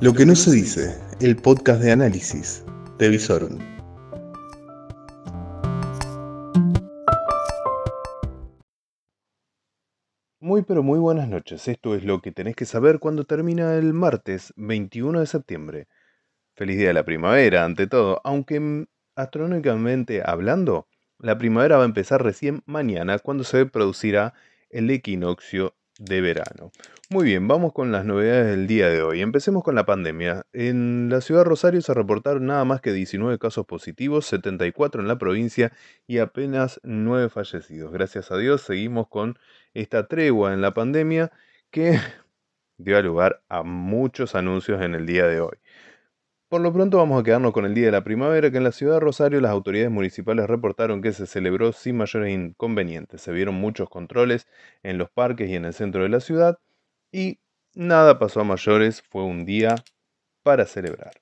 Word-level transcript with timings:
Lo 0.00 0.12
que 0.12 0.26
no 0.26 0.34
se 0.34 0.50
dice, 0.50 1.00
el 1.20 1.36
podcast 1.36 1.80
de 1.80 1.92
análisis 1.92 2.64
de 2.98 3.08
Visorum. 3.08 3.58
Muy 10.40 10.62
pero 10.62 10.82
muy 10.82 10.98
buenas 10.98 11.28
noches, 11.28 11.68
esto 11.68 11.94
es 11.94 12.04
lo 12.04 12.20
que 12.20 12.32
tenés 12.32 12.56
que 12.56 12.64
saber 12.64 12.98
cuando 12.98 13.24
termina 13.24 13.76
el 13.76 13.94
martes 13.94 14.52
21 14.56 15.20
de 15.20 15.26
septiembre. 15.26 15.86
Feliz 16.56 16.76
día 16.76 16.88
de 16.88 16.94
la 16.94 17.04
primavera, 17.04 17.64
ante 17.64 17.86
todo, 17.86 18.20
aunque 18.24 18.58
mm, 18.58 18.86
astronómicamente 19.14 20.22
hablando, 20.26 20.88
la 21.20 21.38
primavera 21.38 21.76
va 21.76 21.84
a 21.84 21.86
empezar 21.86 22.20
recién 22.20 22.64
mañana 22.66 23.20
cuando 23.20 23.44
se 23.44 23.64
producirá 23.64 24.34
el 24.70 24.90
equinoccio 24.90 25.76
de 25.98 26.20
verano. 26.20 26.72
Muy 27.10 27.24
bien, 27.24 27.46
vamos 27.46 27.72
con 27.72 27.92
las 27.92 28.04
novedades 28.04 28.46
del 28.46 28.66
día 28.66 28.88
de 28.88 29.02
hoy. 29.02 29.20
Empecemos 29.20 29.62
con 29.62 29.74
la 29.74 29.86
pandemia. 29.86 30.46
En 30.52 31.08
la 31.10 31.20
ciudad 31.20 31.42
de 31.42 31.50
Rosario 31.50 31.80
se 31.82 31.94
reportaron 31.94 32.46
nada 32.46 32.64
más 32.64 32.80
que 32.80 32.92
19 32.92 33.38
casos 33.38 33.66
positivos, 33.66 34.26
74 34.26 35.02
en 35.02 35.08
la 35.08 35.18
provincia 35.18 35.72
y 36.06 36.18
apenas 36.18 36.80
9 36.82 37.28
fallecidos. 37.28 37.92
Gracias 37.92 38.30
a 38.32 38.38
Dios 38.38 38.62
seguimos 38.62 39.08
con 39.08 39.38
esta 39.74 40.08
tregua 40.08 40.52
en 40.52 40.62
la 40.62 40.74
pandemia 40.74 41.30
que 41.70 41.98
dio 42.78 43.00
lugar 43.02 43.42
a 43.48 43.62
muchos 43.62 44.34
anuncios 44.34 44.82
en 44.82 44.94
el 44.94 45.06
día 45.06 45.26
de 45.26 45.40
hoy. 45.40 45.58
Por 46.48 46.60
lo 46.60 46.72
pronto 46.72 46.98
vamos 46.98 47.20
a 47.20 47.24
quedarnos 47.24 47.52
con 47.52 47.64
el 47.64 47.74
Día 47.74 47.86
de 47.86 47.92
la 47.92 48.04
Primavera, 48.04 48.50
que 48.50 48.58
en 48.58 48.64
la 48.64 48.72
ciudad 48.72 48.94
de 48.94 49.00
Rosario 49.00 49.40
las 49.40 49.50
autoridades 49.50 49.90
municipales 49.90 50.46
reportaron 50.46 51.02
que 51.02 51.12
se 51.12 51.26
celebró 51.26 51.72
sin 51.72 51.96
mayores 51.96 52.32
inconvenientes. 52.32 53.20
Se 53.22 53.32
vieron 53.32 53.54
muchos 53.56 53.88
controles 53.90 54.46
en 54.82 54.98
los 54.98 55.10
parques 55.10 55.50
y 55.50 55.56
en 55.56 55.64
el 55.64 55.74
centro 55.74 56.02
de 56.02 56.08
la 56.10 56.20
ciudad 56.20 56.58
y 57.12 57.40
nada 57.74 58.18
pasó 58.18 58.40
a 58.40 58.44
mayores, 58.44 59.02
fue 59.10 59.24
un 59.24 59.44
día 59.46 59.76
para 60.42 60.66
celebrar. 60.66 61.12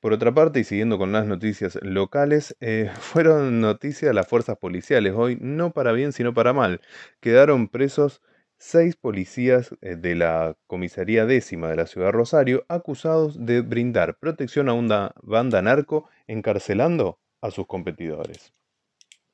Por 0.00 0.12
otra 0.12 0.34
parte, 0.34 0.60
y 0.60 0.64
siguiendo 0.64 0.98
con 0.98 1.12
las 1.12 1.26
noticias 1.26 1.78
locales, 1.82 2.56
eh, 2.60 2.90
fueron 3.00 3.60
noticias 3.60 4.14
las 4.14 4.28
fuerzas 4.28 4.58
policiales 4.58 5.14
hoy, 5.16 5.38
no 5.40 5.72
para 5.72 5.92
bien, 5.92 6.12
sino 6.12 6.34
para 6.34 6.52
mal. 6.52 6.80
Quedaron 7.20 7.68
presos 7.68 8.22
seis 8.58 8.96
policías 8.96 9.74
eh, 9.80 9.96
de 9.96 10.14
la 10.14 10.56
comisaría 10.66 11.26
décima 11.26 11.68
de 11.68 11.76
la 11.76 11.86
ciudad 11.86 12.08
de 12.08 12.12
Rosario 12.12 12.64
acusados 12.68 13.44
de 13.44 13.60
brindar 13.60 14.18
protección 14.18 14.68
a 14.68 14.72
una 14.72 15.12
banda 15.22 15.62
narco 15.62 16.08
encarcelando 16.26 17.18
a 17.40 17.50
sus 17.50 17.66
competidores. 17.66 18.52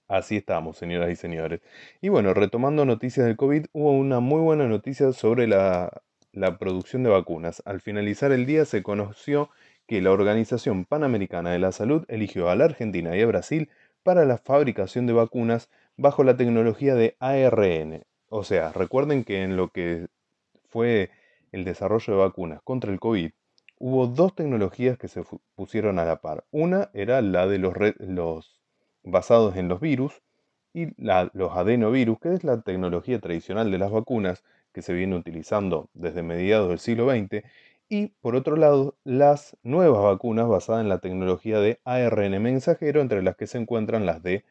Así 0.09 0.37
estamos, 0.37 0.77
señoras 0.77 1.11
y 1.11 1.17
señores. 1.17 1.61
Y 2.01 2.09
bueno, 2.09 2.35
retomando 2.35 2.85
noticias 2.85 3.27
del 3.27 3.37
COVID, 3.37 3.67
hubo 3.73 3.93
una 3.93 4.21
muy 4.21 4.41
buena 4.41 4.67
noticia 4.67 5.13
sobre 5.13 5.47
la, 5.47 6.03
la 6.33 6.59
producción 6.59 7.03
de 7.03 7.11
vacunas. 7.11 7.63
Al 7.65 7.81
finalizar 7.81 8.33
el 8.33 8.45
día 8.45 8.65
se 8.65 8.83
conoció 8.83 9.49
que 9.87 10.03
la 10.03 10.13
Organización 10.13 10.85
Panamericana 10.85 11.51
de 11.51 11.59
la 11.59 11.73
Salud 11.73 12.05
eligió 12.09 12.51
a 12.51 12.57
la 12.57 12.65
Argentina 12.65 13.17
y 13.17 13.23
a 13.23 13.27
Brasil 13.27 13.71
para 14.03 14.25
la 14.25 14.39
fabricación 14.39 15.07
de 15.07 15.13
vacunas 15.13 15.71
bajo 15.97 16.25
la 16.25 16.37
tecnología 16.37 16.95
de 16.95 17.17
ARN, 17.21 18.05
o 18.35 18.45
sea, 18.45 18.73
recuerden 18.73 19.25
que 19.25 19.43
en 19.43 19.59
lo 19.59 19.69
que 19.69 20.09
fue 20.71 21.11
el 21.53 21.65
desarrollo 21.65 22.15
de 22.15 22.21
vacunas 22.21 22.63
contra 22.65 22.91
el 22.91 22.99
COVID, 22.99 23.31
hubo 23.79 24.07
dos 24.07 24.35
tecnologías 24.35 24.97
que 24.97 25.09
se 25.09 25.23
pusieron 25.55 25.99
a 25.99 26.07
la 26.07 26.23
par. 26.23 26.47
Una 26.51 26.89
era 26.95 27.21
la 27.21 27.47
de 27.47 27.59
los, 27.59 28.59
basados 29.03 29.57
en 29.57 29.69
los 29.69 29.81
virus 29.81 30.23
y 30.73 30.87
los 30.97 31.53
adenovirus, 31.55 32.21
que 32.21 32.33
es 32.33 32.43
la 32.43 32.63
tecnología 32.63 33.21
tradicional 33.21 33.71
de 33.71 33.77
las 33.77 33.91
vacunas 33.91 34.45
que 34.73 34.81
se 34.81 34.95
viene 34.95 35.15
utilizando 35.15 35.91
desde 35.93 36.23
mediados 36.23 36.71
del 36.71 36.79
siglo 36.79 37.11
XX, 37.11 37.45
y 37.91 38.09
por 38.23 38.35
otro 38.35 38.57
lado, 38.57 38.97
las 39.05 39.59
nuevas 39.63 40.03
vacunas 40.03 40.49
basadas 40.49 40.81
en 40.81 40.89
la 40.89 41.01
tecnología 41.01 41.61
de 41.61 41.81
ARN 41.85 42.43
mensajero, 42.43 43.03
entre 43.03 43.23
las 43.23 43.37
que 43.37 43.47
se 43.47 43.59
encuentran 43.59 44.07
las 44.07 44.23
de 44.23 44.47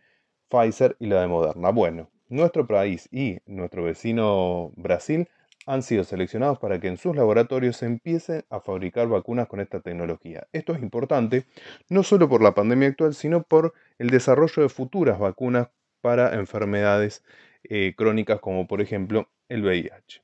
Pfizer 0.50 0.98
y 1.00 1.08
la 1.08 1.22
de 1.22 1.28
Moderna. 1.28 1.72
Bueno, 1.72 2.12
nuestro 2.32 2.66
país 2.66 3.10
y 3.12 3.40
nuestro 3.46 3.84
vecino 3.84 4.72
Brasil 4.78 5.28
han 5.68 5.84
sido 5.84 6.04
seleccionados 6.04 6.58
para 6.60 6.80
que 6.80 6.88
en 6.88 6.98
sus 6.98 7.16
laboratorios 7.16 7.78
se 7.78 7.86
empiecen 7.86 8.44
a 8.50 8.62
fabricar 8.62 9.08
vacunas 9.08 9.48
con 9.48 9.60
esta 9.60 9.82
tecnología. 9.82 10.48
Esto 10.54 10.74
es 10.74 10.82
importante 10.82 11.46
no 11.90 12.04
solo 12.04 12.30
por 12.30 12.42
la 12.42 12.56
pandemia 12.56 12.88
actual, 12.88 13.14
sino 13.14 13.44
por 13.44 13.74
el 14.00 14.10
desarrollo 14.10 14.64
de 14.64 14.70
futuras 14.70 15.20
vacunas 15.20 15.68
para 16.00 16.34
enfermedades 16.34 17.24
eh, 17.64 17.94
crónicas 17.96 18.40
como 18.40 18.66
por 18.66 18.82
ejemplo 18.82 19.30
el 19.50 19.64
VIH. 19.64 20.24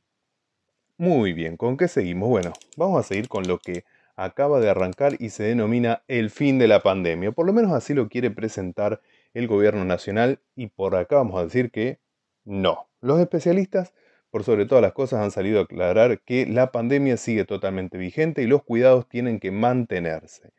Muy 0.97 1.33
bien, 1.33 1.57
¿con 1.57 1.77
qué 1.77 1.87
seguimos? 1.87 2.29
Bueno, 2.29 2.53
vamos 2.75 2.99
a 2.99 3.07
seguir 3.07 3.27
con 3.27 3.47
lo 3.47 3.59
que 3.59 3.83
acaba 4.15 4.59
de 4.59 4.69
arrancar 4.69 5.17
y 5.19 5.29
se 5.29 5.43
denomina 5.43 6.01
el 6.07 6.31
fin 6.31 6.57
de 6.57 6.67
la 6.67 6.81
pandemia. 6.81 7.31
Por 7.33 7.45
lo 7.45 7.53
menos 7.53 7.73
así 7.73 7.93
lo 7.93 8.09
quiere 8.09 8.31
presentar 8.31 9.01
el 9.37 9.47
gobierno 9.47 9.85
nacional 9.85 10.39
y 10.55 10.67
por 10.67 10.95
acá 10.95 11.17
vamos 11.17 11.39
a 11.39 11.43
decir 11.43 11.69
que 11.69 11.99
no. 12.43 12.87
Los 13.01 13.19
especialistas, 13.19 13.93
por 14.31 14.43
sobre 14.43 14.65
todas 14.65 14.81
las 14.81 14.93
cosas, 14.93 15.21
han 15.23 15.29
salido 15.29 15.59
a 15.59 15.63
aclarar 15.63 16.21
que 16.21 16.47
la 16.47 16.71
pandemia 16.71 17.17
sigue 17.17 17.45
totalmente 17.45 17.99
vigente 17.99 18.41
y 18.41 18.47
los 18.47 18.63
cuidados 18.63 19.07
tienen 19.07 19.39
que 19.39 19.51
mantenerse. 19.51 20.49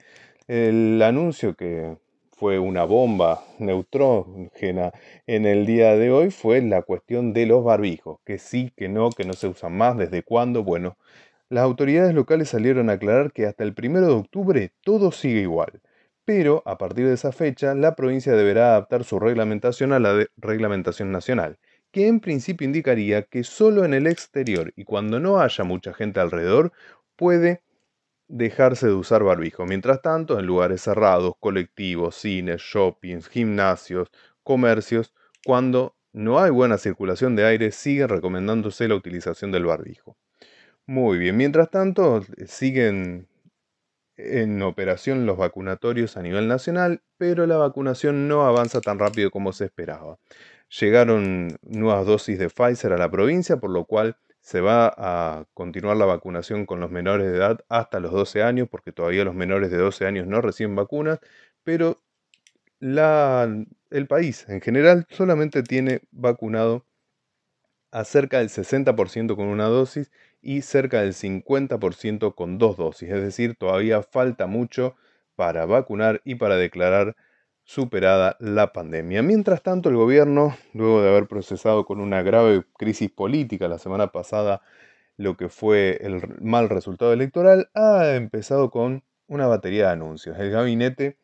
El 0.46 1.02
anuncio 1.02 1.56
que 1.56 1.96
fue 2.30 2.60
una 2.60 2.84
bomba 2.84 3.42
neutrógena 3.58 4.92
en 5.26 5.44
el 5.44 5.66
día 5.66 5.96
de 5.96 6.12
hoy 6.12 6.30
fue 6.30 6.62
la 6.62 6.82
cuestión 6.82 7.32
de 7.32 7.46
los 7.46 7.64
barbijos, 7.64 8.20
que 8.24 8.38
sí, 8.38 8.72
que 8.76 8.88
no, 8.88 9.10
que 9.10 9.24
no 9.24 9.32
se 9.32 9.48
usan 9.48 9.76
más, 9.76 9.98
desde 9.98 10.22
cuándo. 10.22 10.62
Bueno, 10.62 10.96
las 11.48 11.64
autoridades 11.64 12.14
locales 12.14 12.50
salieron 12.50 12.90
a 12.90 12.92
aclarar 12.92 13.32
que 13.32 13.46
hasta 13.46 13.64
el 13.64 13.74
primero 13.74 14.06
de 14.06 14.12
octubre 14.12 14.72
todo 14.84 15.10
sigue 15.10 15.40
igual 15.40 15.80
pero 16.28 16.62
a 16.66 16.76
partir 16.76 17.06
de 17.06 17.14
esa 17.14 17.32
fecha 17.32 17.74
la 17.74 17.96
provincia 17.96 18.34
deberá 18.34 18.72
adaptar 18.72 19.02
su 19.02 19.18
reglamentación 19.18 19.94
a 19.94 19.98
la 19.98 20.26
reglamentación 20.36 21.10
nacional, 21.10 21.58
que 21.90 22.06
en 22.06 22.20
principio 22.20 22.66
indicaría 22.66 23.22
que 23.22 23.44
solo 23.44 23.86
en 23.86 23.94
el 23.94 24.06
exterior 24.06 24.74
y 24.76 24.84
cuando 24.84 25.20
no 25.20 25.40
haya 25.40 25.64
mucha 25.64 25.94
gente 25.94 26.20
alrededor 26.20 26.72
puede 27.16 27.62
dejarse 28.28 28.88
de 28.88 28.92
usar 28.92 29.24
barbijo. 29.24 29.64
Mientras 29.64 30.02
tanto, 30.02 30.38
en 30.38 30.44
lugares 30.44 30.82
cerrados, 30.82 31.32
colectivos, 31.40 32.16
cines, 32.16 32.60
shoppings, 32.60 33.26
gimnasios, 33.30 34.10
comercios, 34.42 35.14
cuando 35.46 35.96
no 36.12 36.40
hay 36.40 36.50
buena 36.50 36.76
circulación 36.76 37.36
de 37.36 37.46
aire, 37.46 37.72
sigue 37.72 38.06
recomendándose 38.06 38.86
la 38.86 38.96
utilización 38.96 39.50
del 39.50 39.64
barbijo. 39.64 40.18
Muy 40.84 41.16
bien, 41.16 41.38
mientras 41.38 41.70
tanto, 41.70 42.22
siguen 42.46 43.27
en 44.18 44.60
operación 44.62 45.24
los 45.24 45.38
vacunatorios 45.38 46.16
a 46.16 46.22
nivel 46.22 46.48
nacional, 46.48 47.02
pero 47.16 47.46
la 47.46 47.56
vacunación 47.56 48.28
no 48.28 48.44
avanza 48.44 48.80
tan 48.80 48.98
rápido 48.98 49.30
como 49.30 49.52
se 49.52 49.64
esperaba. 49.64 50.18
Llegaron 50.80 51.56
nuevas 51.62 52.04
dosis 52.04 52.38
de 52.38 52.50
Pfizer 52.50 52.92
a 52.92 52.98
la 52.98 53.10
provincia, 53.10 53.56
por 53.56 53.70
lo 53.70 53.84
cual 53.86 54.16
se 54.40 54.60
va 54.60 54.92
a 54.96 55.44
continuar 55.54 55.96
la 55.96 56.04
vacunación 56.04 56.66
con 56.66 56.80
los 56.80 56.90
menores 56.90 57.30
de 57.30 57.36
edad 57.36 57.60
hasta 57.68 58.00
los 58.00 58.12
12 58.12 58.42
años, 58.42 58.68
porque 58.70 58.92
todavía 58.92 59.24
los 59.24 59.34
menores 59.34 59.70
de 59.70 59.78
12 59.78 60.06
años 60.06 60.26
no 60.26 60.40
reciben 60.40 60.74
vacunas, 60.74 61.20
pero 61.62 62.02
el 62.80 64.06
país 64.08 64.46
en 64.48 64.60
general 64.60 65.06
solamente 65.10 65.62
tiene 65.62 66.02
vacunado 66.10 66.84
a 67.90 68.04
cerca 68.04 68.38
del 68.38 68.48
60% 68.48 69.36
con 69.36 69.46
una 69.46 69.66
dosis 69.66 70.10
y 70.40 70.62
cerca 70.62 71.02
del 71.02 71.14
50% 71.14 72.34
con 72.34 72.58
dos 72.58 72.76
dosis. 72.76 73.10
Es 73.10 73.22
decir, 73.22 73.56
todavía 73.56 74.02
falta 74.02 74.46
mucho 74.46 74.96
para 75.36 75.66
vacunar 75.66 76.20
y 76.24 76.36
para 76.36 76.56
declarar 76.56 77.16
superada 77.64 78.36
la 78.40 78.72
pandemia. 78.72 79.22
Mientras 79.22 79.62
tanto, 79.62 79.88
el 79.88 79.96
gobierno, 79.96 80.56
luego 80.72 81.02
de 81.02 81.10
haber 81.10 81.28
procesado 81.28 81.84
con 81.84 82.00
una 82.00 82.22
grave 82.22 82.64
crisis 82.78 83.10
política 83.10 83.68
la 83.68 83.78
semana 83.78 84.08
pasada 84.12 84.62
lo 85.18 85.36
que 85.36 85.48
fue 85.48 85.98
el 86.00 86.22
mal 86.40 86.70
resultado 86.70 87.12
electoral, 87.12 87.68
ha 87.74 88.14
empezado 88.14 88.70
con 88.70 89.04
una 89.26 89.46
batería 89.46 89.86
de 89.86 89.92
anuncios. 89.92 90.38
El 90.38 90.50
gabinete, 90.50 91.18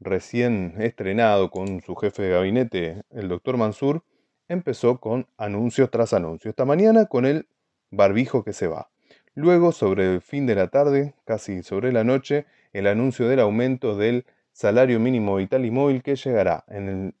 recién 0.00 0.74
estrenado 0.78 1.50
con 1.50 1.82
su 1.82 1.96
jefe 1.96 2.22
de 2.22 2.30
gabinete, 2.30 3.02
el 3.10 3.28
doctor 3.28 3.56
Mansur, 3.56 4.04
empezó 4.48 5.00
con 5.00 5.26
anuncios 5.36 5.90
tras 5.90 6.12
anuncios. 6.12 6.50
Esta 6.52 6.64
mañana 6.64 7.06
con 7.06 7.26
el 7.26 7.48
barbijo 7.90 8.44
que 8.44 8.52
se 8.52 8.66
va. 8.66 8.90
Luego, 9.34 9.72
sobre 9.72 10.14
el 10.14 10.20
fin 10.20 10.46
de 10.46 10.54
la 10.54 10.68
tarde, 10.68 11.14
casi 11.24 11.62
sobre 11.62 11.92
la 11.92 12.04
noche, 12.04 12.46
el 12.72 12.86
anuncio 12.86 13.28
del 13.28 13.40
aumento 13.40 13.96
del 13.96 14.26
salario 14.52 15.00
mínimo 15.00 15.36
vital 15.36 15.64
y 15.64 15.70
móvil 15.70 16.02
que 16.02 16.14
llegará 16.14 16.64
en 16.68 16.88
el, 16.88 17.14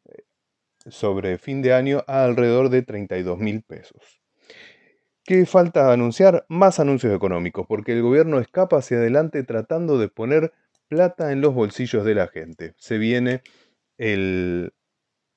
sobre 0.90 1.38
fin 1.38 1.62
de 1.62 1.72
año 1.72 2.04
a 2.06 2.24
alrededor 2.24 2.68
de 2.68 2.82
32 2.82 3.38
mil 3.38 3.62
pesos. 3.62 4.20
¿Qué 5.24 5.46
falta 5.46 5.92
anunciar? 5.92 6.44
Más 6.48 6.78
anuncios 6.78 7.14
económicos, 7.14 7.66
porque 7.66 7.92
el 7.92 8.02
gobierno 8.02 8.38
escapa 8.40 8.76
hacia 8.76 8.98
adelante 8.98 9.42
tratando 9.42 9.98
de 9.98 10.08
poner 10.08 10.52
plata 10.88 11.32
en 11.32 11.40
los 11.40 11.54
bolsillos 11.54 12.04
de 12.04 12.14
la 12.14 12.28
gente. 12.28 12.74
Se 12.76 12.98
viene 12.98 13.40
el 13.96 14.74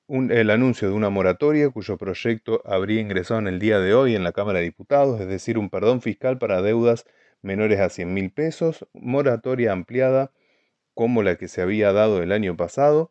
el 0.08 0.50
anuncio 0.50 0.88
de 0.88 0.94
una 0.94 1.10
moratoria 1.10 1.68
cuyo 1.70 1.98
proyecto 1.98 2.62
habría 2.64 3.00
ingresado 3.00 3.40
en 3.40 3.46
el 3.46 3.58
día 3.58 3.78
de 3.78 3.94
hoy 3.94 4.14
en 4.14 4.24
la 4.24 4.32
Cámara 4.32 4.58
de 4.58 4.64
Diputados, 4.64 5.20
es 5.20 5.28
decir, 5.28 5.58
un 5.58 5.68
perdón 5.68 6.00
fiscal 6.00 6.38
para 6.38 6.62
deudas 6.62 7.04
menores 7.42 7.78
a 7.80 7.90
100 7.90 8.14
mil 8.14 8.30
pesos, 8.32 8.86
moratoria 8.94 9.72
ampliada 9.72 10.32
como 10.94 11.22
la 11.22 11.36
que 11.36 11.46
se 11.46 11.60
había 11.60 11.92
dado 11.92 12.22
el 12.22 12.32
año 12.32 12.56
pasado 12.56 13.10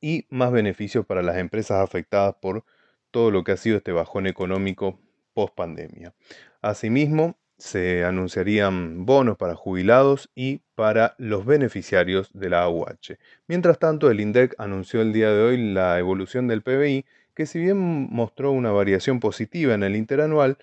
y 0.00 0.26
más 0.30 0.50
beneficios 0.50 1.06
para 1.06 1.22
las 1.22 1.36
empresas 1.36 1.78
afectadas 1.82 2.34
por 2.40 2.64
todo 3.10 3.30
lo 3.30 3.44
que 3.44 3.52
ha 3.52 3.56
sido 3.56 3.76
este 3.76 3.92
bajón 3.92 4.26
económico 4.26 4.98
post 5.34 5.54
pandemia. 5.54 6.14
Asimismo, 6.62 7.38
se 7.58 8.04
anunciarían 8.04 9.06
bonos 9.06 9.36
para 9.36 9.54
jubilados 9.54 10.30
y 10.34 10.62
para 10.74 11.14
los 11.18 11.46
beneficiarios 11.46 12.30
de 12.32 12.50
la 12.50 12.62
AUH. 12.62 13.16
Mientras 13.46 13.78
tanto, 13.78 14.10
el 14.10 14.20
INDEC 14.20 14.54
anunció 14.58 15.00
el 15.00 15.12
día 15.12 15.30
de 15.30 15.42
hoy 15.42 15.72
la 15.72 15.98
evolución 15.98 16.48
del 16.48 16.62
PBI, 16.62 17.04
que 17.34 17.46
si 17.46 17.60
bien 17.60 17.78
mostró 17.78 18.50
una 18.50 18.72
variación 18.72 19.20
positiva 19.20 19.74
en 19.74 19.82
el 19.82 19.96
interanual, 19.96 20.58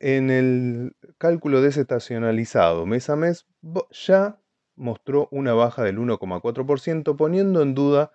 en 0.00 0.30
el 0.30 0.96
cálculo 1.18 1.62
desestacionalizado 1.62 2.84
mes 2.86 3.08
a 3.10 3.16
mes 3.16 3.46
ya 3.90 4.38
mostró 4.76 5.28
una 5.30 5.54
baja 5.54 5.82
del 5.82 5.98
1,4%, 5.98 7.16
poniendo 7.16 7.62
en 7.62 7.74
duda 7.74 8.12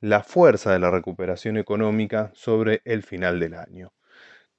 la 0.00 0.22
fuerza 0.22 0.72
de 0.72 0.78
la 0.78 0.90
recuperación 0.90 1.56
económica 1.56 2.30
sobre 2.34 2.80
el 2.84 3.02
final 3.02 3.40
del 3.40 3.54
año. 3.54 3.92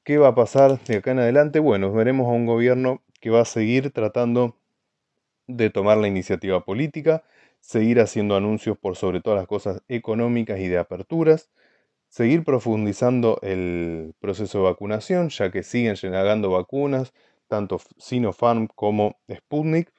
¿Qué 0.07 0.17
va 0.17 0.29
a 0.29 0.35
pasar 0.35 0.79
de 0.85 0.95
acá 0.95 1.11
en 1.11 1.19
adelante? 1.19 1.59
Bueno, 1.59 1.91
veremos 1.91 2.29
a 2.29 2.31
un 2.31 2.45
gobierno 2.45 3.03
que 3.19 3.29
va 3.29 3.41
a 3.41 3.45
seguir 3.45 3.91
tratando 3.91 4.55
de 5.47 5.69
tomar 5.69 5.97
la 5.97 6.07
iniciativa 6.07 6.63
política, 6.63 7.25
seguir 7.59 7.99
haciendo 7.99 8.37
anuncios 8.37 8.77
por 8.77 8.95
sobre 8.95 9.19
todas 9.19 9.37
las 9.37 9.47
cosas 9.47 9.83
económicas 9.89 10.61
y 10.61 10.69
de 10.69 10.77
aperturas, 10.77 11.49
seguir 12.07 12.45
profundizando 12.45 13.37
el 13.41 14.13
proceso 14.21 14.59
de 14.59 14.63
vacunación, 14.63 15.27
ya 15.27 15.51
que 15.51 15.61
siguen 15.61 15.95
llegando 15.95 16.51
vacunas, 16.51 17.13
tanto 17.49 17.81
Sinopharm 17.97 18.67
como 18.67 19.19
Sputnik, 19.29 19.91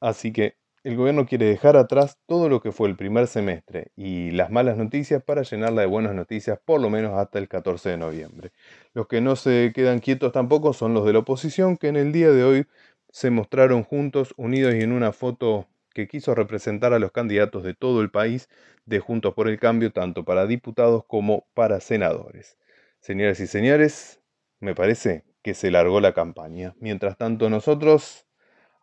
así 0.00 0.34
que 0.34 0.58
el 0.86 0.94
gobierno 0.94 1.26
quiere 1.26 1.46
dejar 1.46 1.76
atrás 1.76 2.16
todo 2.26 2.48
lo 2.48 2.60
que 2.60 2.70
fue 2.70 2.88
el 2.88 2.94
primer 2.94 3.26
semestre 3.26 3.90
y 3.96 4.30
las 4.30 4.52
malas 4.52 4.76
noticias 4.76 5.20
para 5.20 5.42
llenarla 5.42 5.80
de 5.80 5.88
buenas 5.88 6.14
noticias 6.14 6.60
por 6.64 6.80
lo 6.80 6.90
menos 6.90 7.18
hasta 7.18 7.40
el 7.40 7.48
14 7.48 7.88
de 7.90 7.96
noviembre. 7.96 8.52
Los 8.94 9.08
que 9.08 9.20
no 9.20 9.34
se 9.34 9.72
quedan 9.74 9.98
quietos 9.98 10.30
tampoco 10.30 10.72
son 10.74 10.94
los 10.94 11.04
de 11.04 11.12
la 11.12 11.18
oposición 11.18 11.76
que 11.76 11.88
en 11.88 11.96
el 11.96 12.12
día 12.12 12.30
de 12.30 12.44
hoy 12.44 12.66
se 13.10 13.30
mostraron 13.30 13.82
juntos, 13.82 14.32
unidos 14.36 14.76
y 14.76 14.82
en 14.82 14.92
una 14.92 15.10
foto 15.10 15.66
que 15.92 16.06
quiso 16.06 16.36
representar 16.36 16.92
a 16.92 17.00
los 17.00 17.10
candidatos 17.10 17.64
de 17.64 17.74
todo 17.74 18.00
el 18.00 18.12
país 18.12 18.48
de 18.84 19.00
Juntos 19.00 19.34
por 19.34 19.48
el 19.48 19.58
Cambio, 19.58 19.90
tanto 19.90 20.24
para 20.24 20.46
diputados 20.46 21.04
como 21.08 21.48
para 21.54 21.80
senadores. 21.80 22.58
Señoras 23.00 23.40
y 23.40 23.48
señores, 23.48 24.20
me 24.60 24.76
parece 24.76 25.24
que 25.42 25.54
se 25.54 25.72
largó 25.72 26.00
la 26.00 26.14
campaña. 26.14 26.76
Mientras 26.78 27.16
tanto 27.16 27.50
nosotros 27.50 28.25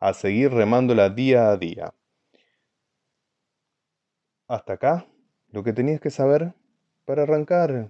a 0.04 0.14
seguir 0.14 0.52
remándola 0.52 1.10
día 1.10 1.50
a 1.50 1.56
día. 1.56 1.94
Hasta 4.50 4.74
acá, 4.74 5.06
lo 5.50 5.64
que 5.64 5.72
tenías 5.72 6.02
que 6.02 6.10
saber 6.10 6.54
para 7.06 7.24
arrancar 7.24 7.90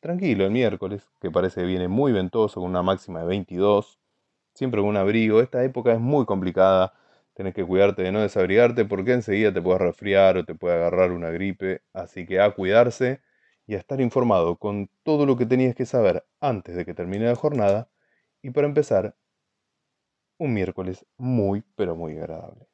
tranquilo 0.00 0.44
el 0.44 0.50
miércoles, 0.50 1.08
que 1.22 1.30
parece 1.30 1.62
que 1.62 1.66
viene 1.66 1.88
muy 1.88 2.12
ventoso 2.12 2.60
con 2.60 2.68
una 2.68 2.82
máxima 2.82 3.20
de 3.20 3.28
22, 3.28 3.98
siempre 4.52 4.82
con 4.82 4.90
un 4.90 4.98
abrigo. 4.98 5.40
Esta 5.40 5.64
época 5.64 5.94
es 5.94 6.00
muy 6.00 6.26
complicada, 6.26 6.92
tenés 7.32 7.54
que 7.54 7.64
cuidarte 7.64 8.02
de 8.02 8.12
no 8.12 8.20
desabrigarte 8.20 8.84
porque 8.84 9.14
enseguida 9.14 9.50
te 9.50 9.62
puedes 9.62 9.80
resfriar 9.80 10.36
o 10.36 10.44
te 10.44 10.54
puede 10.54 10.76
agarrar 10.76 11.12
una 11.12 11.30
gripe, 11.30 11.80
así 11.94 12.26
que 12.26 12.40
a 12.40 12.50
cuidarse 12.50 13.22
y 13.66 13.74
a 13.74 13.78
estar 13.78 14.02
informado 14.02 14.56
con 14.56 14.90
todo 15.02 15.24
lo 15.24 15.38
que 15.38 15.46
tenías 15.46 15.74
que 15.74 15.86
saber 15.86 16.26
antes 16.40 16.76
de 16.76 16.84
que 16.84 16.92
termine 16.92 17.24
la 17.24 17.36
jornada. 17.36 17.88
Y 18.42 18.50
para 18.50 18.66
empezar, 18.66 19.16
un 20.38 20.52
miércoles 20.54 21.06
muy, 21.16 21.62
pero 21.76 21.96
muy 21.96 22.16
agradable. 22.18 22.66